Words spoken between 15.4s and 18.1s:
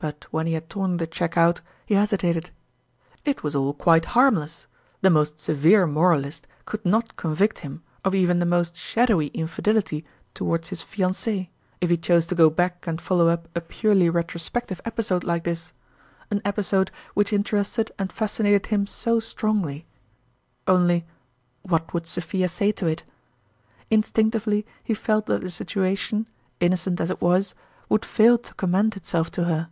this an episode which interested